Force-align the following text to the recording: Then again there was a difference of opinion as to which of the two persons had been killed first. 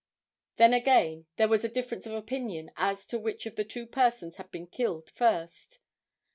Then 0.55 0.73
again 0.73 1.27
there 1.35 1.47
was 1.47 1.63
a 1.63 1.69
difference 1.69 2.07
of 2.07 2.13
opinion 2.13 2.71
as 2.75 3.05
to 3.05 3.19
which 3.19 3.45
of 3.45 3.55
the 3.55 3.63
two 3.63 3.85
persons 3.85 4.37
had 4.37 4.49
been 4.49 4.65
killed 4.65 5.11
first. 5.11 5.77